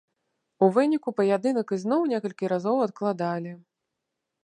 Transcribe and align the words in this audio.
У 0.67 0.69
выніку 0.77 1.13
паядынак 1.19 1.67
ізноў 1.79 2.01
некалькі 2.15 2.53
разоў 2.57 2.77
адкладалі. 2.89 3.51